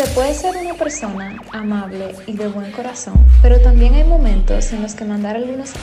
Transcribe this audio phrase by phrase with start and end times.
[0.00, 4.80] Se puede ser una persona amable y de buen corazón, pero también hay momentos en
[4.80, 5.74] los que mandar algunos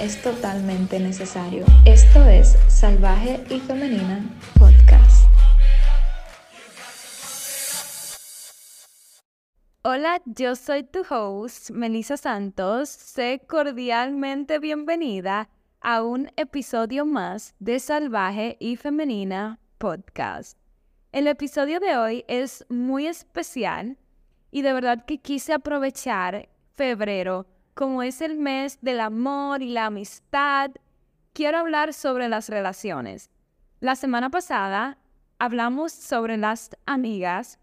[0.00, 1.66] es totalmente necesario.
[1.84, 4.24] Esto es Salvaje y Femenina
[4.58, 5.28] Podcast.
[9.82, 12.88] Hola, yo soy tu host, Melissa Santos.
[12.88, 15.50] Sé cordialmente bienvenida
[15.82, 20.56] a un episodio más de Salvaje y Femenina Podcast.
[21.18, 23.98] El episodio de hoy es muy especial
[24.52, 29.86] y de verdad que quise aprovechar febrero, como es el mes del amor y la
[29.86, 30.70] amistad.
[31.32, 33.32] Quiero hablar sobre las relaciones.
[33.80, 34.98] La semana pasada
[35.40, 37.58] hablamos sobre las amigas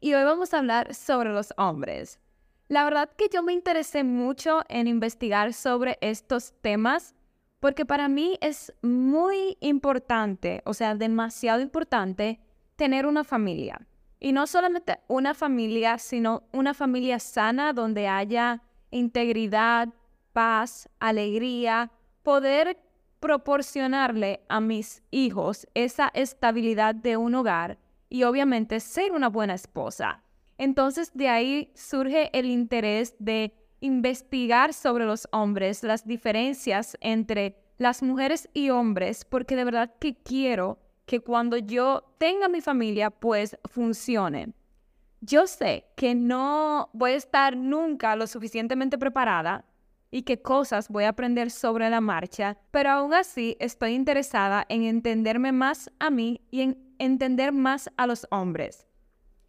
[0.00, 2.18] y hoy vamos a hablar sobre los hombres.
[2.66, 7.14] La verdad que yo me interesé mucho en investigar sobre estos temas
[7.60, 12.40] porque para mí es muy importante, o sea, demasiado importante,
[12.80, 13.86] tener una familia.
[14.18, 19.90] Y no solamente una familia, sino una familia sana donde haya integridad,
[20.32, 21.90] paz, alegría,
[22.22, 22.78] poder
[23.20, 27.76] proporcionarle a mis hijos esa estabilidad de un hogar
[28.08, 30.22] y obviamente ser una buena esposa.
[30.56, 38.02] Entonces de ahí surge el interés de investigar sobre los hombres, las diferencias entre las
[38.02, 40.78] mujeres y hombres, porque de verdad que quiero
[41.10, 44.52] que cuando yo tenga mi familia, pues funcione.
[45.20, 49.64] Yo sé que no voy a estar nunca lo suficientemente preparada
[50.12, 54.84] y qué cosas voy a aprender sobre la marcha, pero aún así estoy interesada en
[54.84, 58.86] entenderme más a mí y en entender más a los hombres.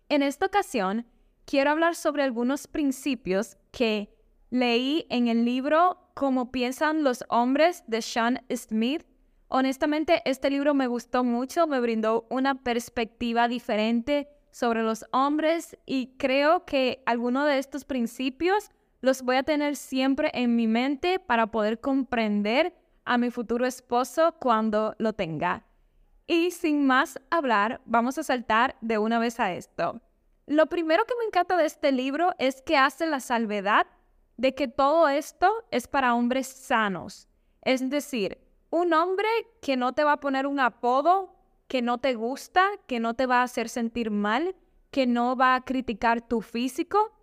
[0.10, 1.06] En esta ocasión,
[1.46, 4.12] quiero hablar sobre algunos principios que
[4.50, 9.06] leí en el libro Cómo piensan los hombres de Sean Smith
[9.54, 16.16] Honestamente, este libro me gustó mucho, me brindó una perspectiva diferente sobre los hombres y
[16.18, 21.48] creo que algunos de estos principios los voy a tener siempre en mi mente para
[21.48, 25.66] poder comprender a mi futuro esposo cuando lo tenga.
[26.28, 30.00] Y sin más hablar, vamos a saltar de una vez a esto.
[30.48, 33.86] Lo primero que me encanta de este libro es que hace la salvedad
[34.38, 37.28] de que todo esto es para hombres sanos.
[37.64, 38.40] Es decir,
[38.72, 39.28] un hombre
[39.62, 41.36] que no te va a poner un apodo
[41.68, 44.56] que no te gusta, que no te va a hacer sentir mal,
[44.90, 47.14] que no va a criticar tu físico.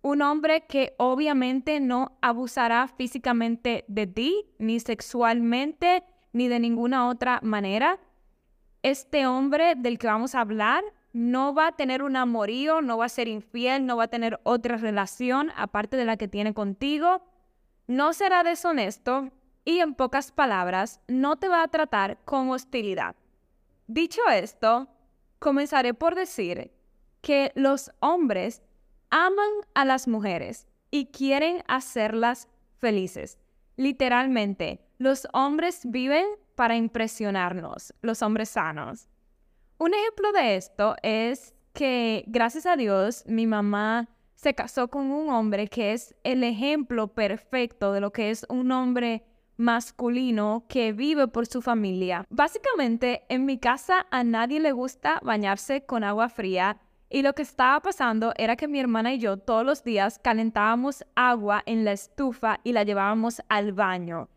[0.00, 7.40] Un hombre que obviamente no abusará físicamente de ti, ni sexualmente, ni de ninguna otra
[7.42, 7.98] manera.
[8.82, 13.06] Este hombre del que vamos a hablar no va a tener un amorío, no va
[13.06, 17.22] a ser infiel, no va a tener otra relación aparte de la que tiene contigo.
[17.86, 19.32] No será deshonesto,
[19.68, 23.14] y en pocas palabras, no te va a tratar con hostilidad.
[23.86, 24.88] Dicho esto,
[25.38, 26.72] comenzaré por decir
[27.20, 28.62] que los hombres
[29.10, 32.48] aman a las mujeres y quieren hacerlas
[32.78, 33.36] felices.
[33.76, 36.24] Literalmente, los hombres viven
[36.54, 39.06] para impresionarnos, los hombres sanos.
[39.76, 45.28] Un ejemplo de esto es que, gracias a Dios, mi mamá se casó con un
[45.28, 49.27] hombre que es el ejemplo perfecto de lo que es un hombre
[49.58, 52.24] masculino que vive por su familia.
[52.30, 56.80] Básicamente, en mi casa a nadie le gusta bañarse con agua fría
[57.10, 61.04] y lo que estaba pasando era que mi hermana y yo todos los días calentábamos
[61.16, 64.28] agua en la estufa y la llevábamos al baño.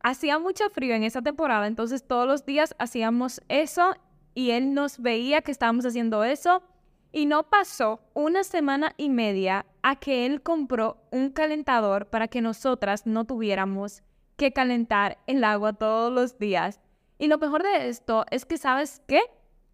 [0.00, 3.94] Hacía mucho frío en esa temporada, entonces todos los días hacíamos eso
[4.34, 6.62] y él nos veía que estábamos haciendo eso
[7.10, 12.42] y no pasó una semana y media a que él compró un calentador para que
[12.42, 14.02] nosotras no tuviéramos
[14.38, 16.80] que calentar el agua todos los días.
[17.18, 19.20] Y lo mejor de esto es que, ¿sabes qué?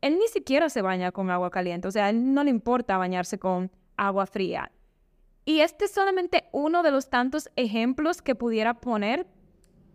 [0.00, 2.96] Él ni siquiera se baña con agua caliente, o sea, a él no le importa
[2.96, 4.72] bañarse con agua fría.
[5.44, 9.26] Y este es solamente uno de los tantos ejemplos que pudiera poner,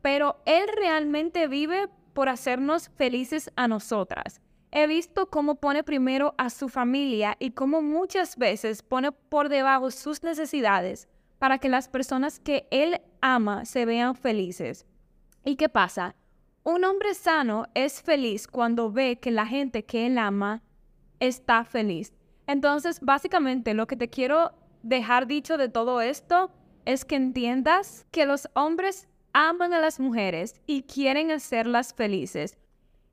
[0.03, 4.39] pero él realmente vive por hacernos felices a nosotras.
[4.71, 9.89] He visto cómo pone primero a su familia y cómo muchas veces pone por debajo
[9.89, 11.07] sus necesidades
[11.39, 14.85] para que las personas que él ama se vean felices.
[15.43, 16.15] ¿Y qué pasa?
[16.63, 20.61] Un hombre sano es feliz cuando ve que la gente que él ama
[21.19, 22.13] está feliz.
[22.45, 24.51] Entonces, básicamente lo que te quiero
[24.83, 26.51] dejar dicho de todo esto
[26.85, 32.57] es que entiendas que los hombres aman a las mujeres y quieren hacerlas felices.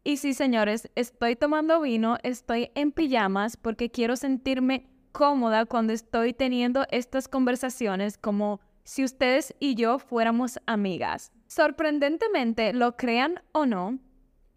[0.02, 6.34] Y sí, señores, estoy tomando vino, estoy en pijamas porque quiero sentirme cómoda cuando estoy
[6.34, 11.32] teniendo estas conversaciones como si ustedes y yo fuéramos amigas.
[11.46, 13.98] Sorprendentemente, lo crean o no,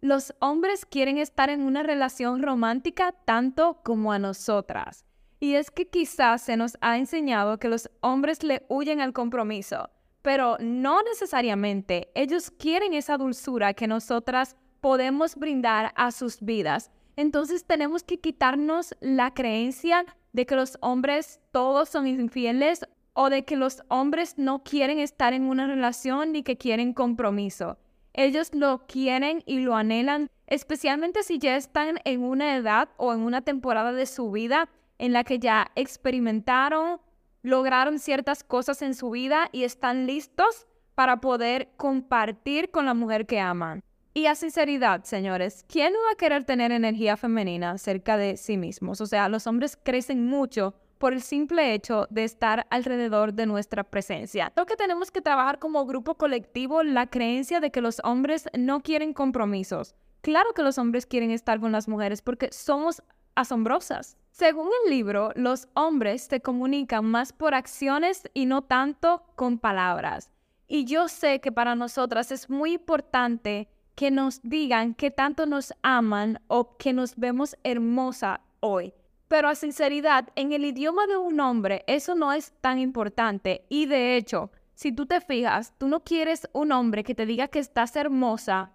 [0.02, 5.06] los hombres quieren estar en una relación romántica tanto como a nosotras.
[5.40, 9.88] Y es que quizás se nos ha enseñado que los hombres le huyen al compromiso,
[10.20, 12.10] pero no necesariamente.
[12.14, 16.90] Ellos quieren esa dulzura que nosotras podemos brindar a sus vidas.
[17.16, 23.44] Entonces tenemos que quitarnos la creencia de que los hombres todos son infieles o de
[23.44, 27.78] que los hombres no quieren estar en una relación ni que quieren compromiso.
[28.12, 33.20] Ellos lo quieren y lo anhelan, especialmente si ya están en una edad o en
[33.20, 34.68] una temporada de su vida
[34.98, 37.00] en la que ya experimentaron,
[37.42, 43.26] lograron ciertas cosas en su vida y están listos para poder compartir con la mujer
[43.26, 43.82] que aman.
[44.12, 48.56] Y a sinceridad, señores, ¿quién no va a querer tener energía femenina cerca de sí
[48.56, 49.00] mismos?
[49.00, 53.84] O sea, los hombres crecen mucho por el simple hecho de estar alrededor de nuestra
[53.84, 54.50] presencia.
[54.52, 58.80] Creo que tenemos que trabajar como grupo colectivo la creencia de que los hombres no
[58.80, 59.94] quieren compromisos.
[60.22, 63.02] Claro que los hombres quieren estar con las mujeres porque somos
[63.36, 64.16] asombrosas.
[64.32, 70.32] Según el libro, los hombres se comunican más por acciones y no tanto con palabras.
[70.66, 73.68] Y yo sé que para nosotras es muy importante
[74.00, 78.94] que nos digan que tanto nos aman o que nos vemos hermosa hoy.
[79.28, 83.66] Pero a sinceridad, en el idioma de un hombre eso no es tan importante.
[83.68, 87.48] Y de hecho, si tú te fijas, tú no quieres un hombre que te diga
[87.48, 88.72] que estás hermosa,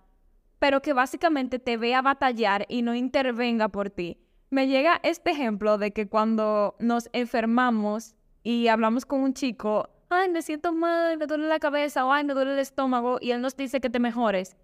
[0.60, 4.20] pero que básicamente te vea batallar y no intervenga por ti.
[4.52, 8.14] Me llega este ejemplo de que cuando nos enfermamos
[8.44, 12.24] y hablamos con un chico, ay, me siento mal, me duele la cabeza, o ay,
[12.26, 14.56] me duele el estómago, y él nos dice que te mejores.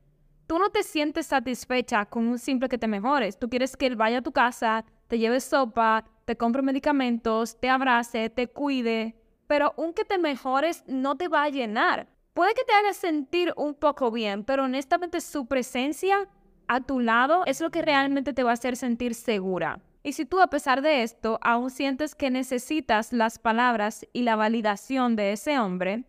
[0.52, 3.40] Tú no te sientes satisfecha con un simple que te mejores.
[3.40, 7.70] Tú quieres que él vaya a tu casa, te lleve sopa, te compre medicamentos, te
[7.70, 9.16] abrace, te cuide,
[9.48, 12.10] pero un que te mejores no te va a llenar.
[12.34, 16.28] Puede que te haga sentir un poco bien, pero honestamente su presencia
[16.68, 19.80] a tu lado es lo que realmente te va a hacer sentir segura.
[20.04, 24.36] Y si tú a pesar de esto aún sientes que necesitas las palabras y la
[24.36, 26.04] validación de ese hombre,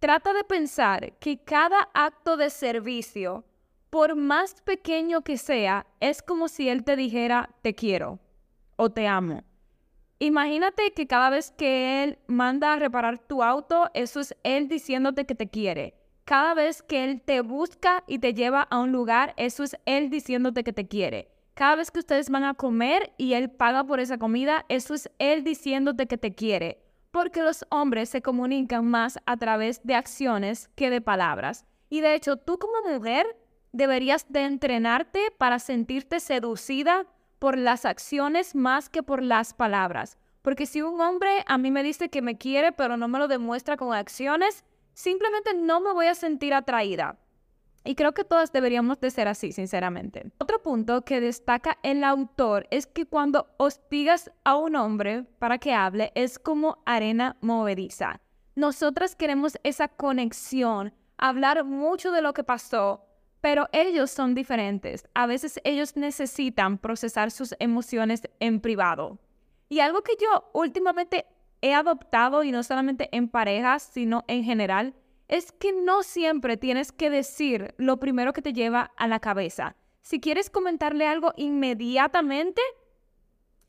[0.00, 3.44] trata de pensar que cada acto de servicio
[3.90, 8.20] por más pequeño que sea, es como si él te dijera te quiero
[8.76, 9.42] o te amo.
[10.20, 15.24] Imagínate que cada vez que él manda a reparar tu auto, eso es él diciéndote
[15.24, 15.94] que te quiere.
[16.24, 20.10] Cada vez que él te busca y te lleva a un lugar, eso es él
[20.10, 21.28] diciéndote que te quiere.
[21.54, 25.10] Cada vez que ustedes van a comer y él paga por esa comida, eso es
[25.18, 26.82] él diciéndote que te quiere.
[27.10, 31.64] Porque los hombres se comunican más a través de acciones que de palabras.
[31.88, 33.26] Y de hecho, tú como mujer
[33.72, 37.06] deberías de entrenarte para sentirte seducida
[37.38, 40.18] por las acciones más que por las palabras.
[40.42, 43.28] Porque si un hombre a mí me dice que me quiere pero no me lo
[43.28, 44.64] demuestra con acciones,
[44.94, 47.18] simplemente no me voy a sentir atraída.
[47.82, 50.30] Y creo que todas deberíamos de ser así, sinceramente.
[50.38, 55.72] Otro punto que destaca el autor es que cuando hostigas a un hombre para que
[55.72, 58.20] hable es como arena movediza.
[58.54, 63.06] Nosotras queremos esa conexión, hablar mucho de lo que pasó,
[63.40, 65.08] pero ellos son diferentes.
[65.14, 69.18] A veces ellos necesitan procesar sus emociones en privado.
[69.68, 71.26] Y algo que yo últimamente
[71.62, 74.94] he adoptado, y no solamente en parejas, sino en general,
[75.28, 79.76] es que no siempre tienes que decir lo primero que te lleva a la cabeza.
[80.02, 82.60] Si quieres comentarle algo inmediatamente,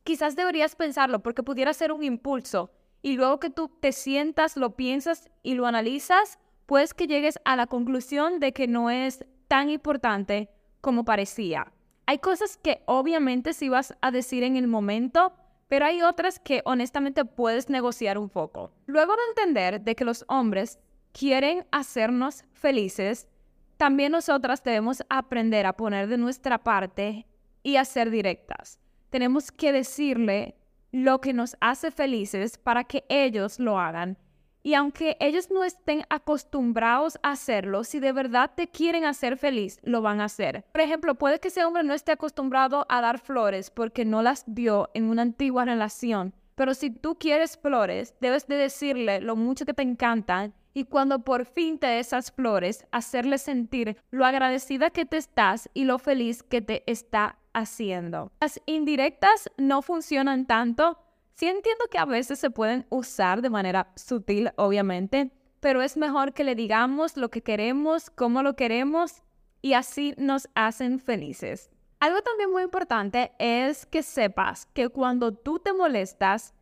[0.04, 2.72] quizás deberías pensarlo porque pudiera ser un impulso.
[3.04, 7.56] Y luego que tú te sientas, lo piensas y lo analizas, pues que llegues a
[7.56, 11.74] la conclusión de que no es tan importante como parecía.
[12.06, 15.34] Hay cosas que obviamente sí vas a decir en el momento,
[15.68, 18.72] pero hay otras que honestamente puedes negociar un poco.
[18.86, 20.80] Luego de entender de que los hombres
[21.12, 23.28] quieren hacernos felices,
[23.76, 27.28] también nosotras debemos aprender a poner de nuestra parte
[27.62, 28.80] y a ser directas.
[29.10, 30.56] Tenemos que decirle
[30.94, 34.18] lo que nos hace felices para que ellos lo hagan
[34.64, 39.80] y aunque ellos no estén acostumbrados a hacerlo, si de verdad te quieren hacer feliz,
[39.84, 40.66] lo van a hacer.
[40.72, 44.44] Por ejemplo, puede que ese hombre no esté acostumbrado a dar flores porque no las
[44.48, 46.34] dio en una antigua relación.
[46.56, 51.20] Pero si tú quieres flores, debes de decirle lo mucho que te encantan y cuando
[51.20, 56.00] por fin te des esas flores, hacerle sentir lo agradecida que te estás y lo
[56.00, 58.32] feliz que te está haciendo.
[58.40, 60.98] Las indirectas no funcionan tanto
[61.34, 66.34] Sí entiendo que a veces se pueden usar de manera sutil, obviamente, pero es mejor
[66.34, 69.24] que le digamos lo que queremos, cómo lo queremos
[69.62, 71.70] y así nos hacen felices.
[72.00, 76.56] Algo también muy importante es que sepas que cuando tú te molestas,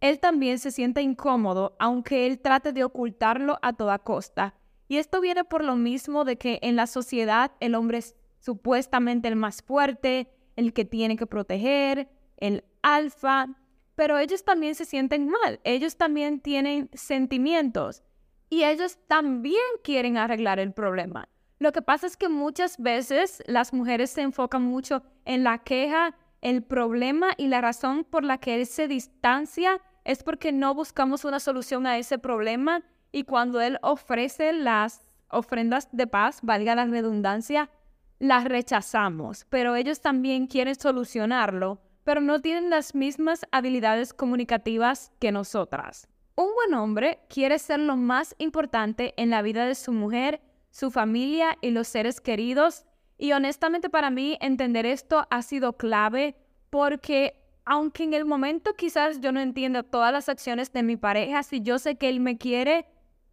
[0.00, 4.54] él también se siente incómodo, aunque él trate de ocultarlo a toda costa.
[4.86, 9.28] Y esto viene por lo mismo de que en la sociedad el hombre es supuestamente
[9.28, 13.48] el más fuerte, el que tiene que proteger, el alfa,
[13.94, 18.02] pero ellos también se sienten mal, ellos también tienen sentimientos
[18.50, 21.28] y ellos también quieren arreglar el problema.
[21.58, 26.16] Lo que pasa es que muchas veces las mujeres se enfocan mucho en la queja,
[26.40, 31.24] el problema y la razón por la que él se distancia es porque no buscamos
[31.24, 32.82] una solución a ese problema
[33.12, 37.70] y cuando él ofrece las ofrendas de paz, valga la redundancia,
[38.18, 45.32] las rechazamos, pero ellos también quieren solucionarlo, pero no tienen las mismas habilidades comunicativas que
[45.32, 46.06] nosotras.
[46.36, 50.90] Un buen hombre quiere ser lo más importante en la vida de su mujer, su
[50.90, 52.84] familia y los seres queridos,
[53.16, 56.36] y honestamente para mí entender esto ha sido clave
[56.70, 61.42] porque aunque en el momento quizás yo no entienda todas las acciones de mi pareja,
[61.42, 62.86] si yo sé que él me quiere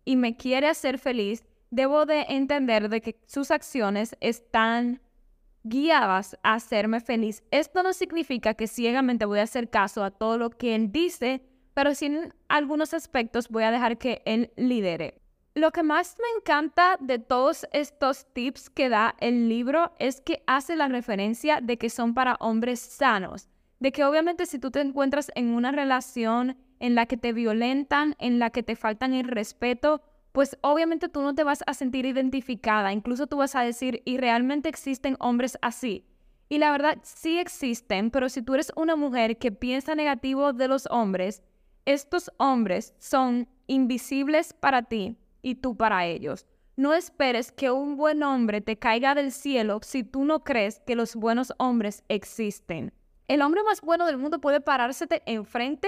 [0.05, 5.01] y me quiere hacer feliz, debo de entender de que sus acciones están
[5.63, 7.43] guiadas a hacerme feliz.
[7.51, 11.41] Esto no significa que ciegamente voy a hacer caso a todo lo que él dice,
[11.73, 15.21] pero sí en algunos aspectos voy a dejar que él lidere.
[15.53, 20.43] Lo que más me encanta de todos estos tips que da el libro es que
[20.47, 23.49] hace la referencia de que son para hombres sanos,
[23.79, 28.15] de que obviamente si tú te encuentras en una relación en la que te violentan,
[28.19, 30.01] en la que te faltan el respeto,
[30.31, 34.17] pues obviamente tú no te vas a sentir identificada, incluso tú vas a decir, y
[34.17, 36.05] realmente existen hombres así.
[36.49, 40.67] Y la verdad, sí existen, pero si tú eres una mujer que piensa negativo de
[40.67, 41.41] los hombres,
[41.85, 46.45] estos hombres son invisibles para ti y tú para ellos.
[46.75, 50.95] No esperes que un buen hombre te caiga del cielo si tú no crees que
[50.95, 52.93] los buenos hombres existen.
[53.27, 55.87] El hombre más bueno del mundo puede parársete enfrente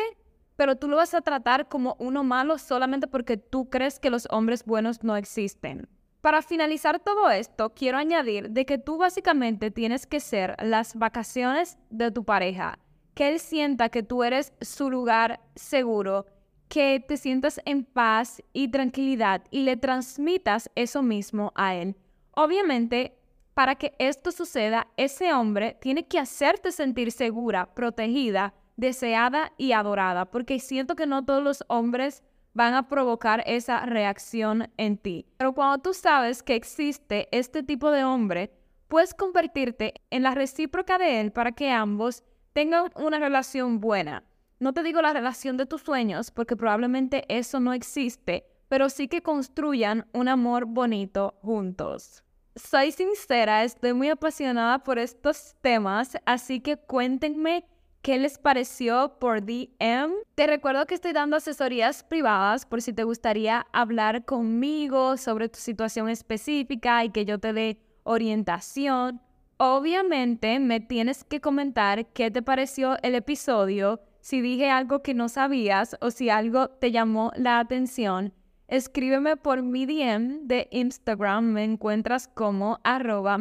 [0.55, 4.27] pero tú lo vas a tratar como uno malo solamente porque tú crees que los
[4.31, 5.87] hombres buenos no existen.
[6.21, 11.77] Para finalizar todo esto, quiero añadir de que tú básicamente tienes que ser las vacaciones
[11.89, 12.79] de tu pareja,
[13.13, 16.25] que él sienta que tú eres su lugar seguro,
[16.69, 21.97] que te sientas en paz y tranquilidad y le transmitas eso mismo a él.
[22.31, 23.17] Obviamente,
[23.53, 30.25] para que esto suceda, ese hombre tiene que hacerte sentir segura, protegida, deseada y adorada,
[30.25, 35.25] porque siento que no todos los hombres van a provocar esa reacción en ti.
[35.37, 38.51] Pero cuando tú sabes que existe este tipo de hombre,
[38.87, 44.23] puedes convertirte en la recíproca de él para que ambos tengan una relación buena.
[44.59, 49.07] No te digo la relación de tus sueños, porque probablemente eso no existe, pero sí
[49.07, 52.23] que construyan un amor bonito juntos.
[52.55, 57.65] Soy sincera, estoy muy apasionada por estos temas, así que cuéntenme
[58.03, 60.13] qué les pareció por DM.
[60.35, 65.57] Te recuerdo que estoy dando asesorías privadas por si te gustaría hablar conmigo sobre tu
[65.57, 69.21] situación específica y que yo te dé orientación.
[69.57, 75.29] Obviamente me tienes que comentar qué te pareció el episodio, si dije algo que no
[75.29, 78.33] sabías o si algo te llamó la atención.
[78.67, 83.37] Escríbeme por mi DM de Instagram, me encuentras como arroba.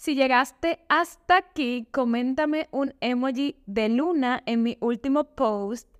[0.00, 5.90] Si llegaste hasta aquí, coméntame un emoji de luna en mi último post.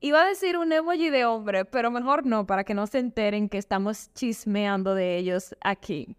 [0.00, 3.48] Iba a decir un emoji de hombre, pero mejor no, para que no se enteren
[3.48, 6.16] que estamos chismeando de ellos aquí.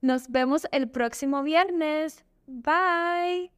[0.00, 2.24] Nos vemos el próximo viernes.
[2.48, 3.52] Bye.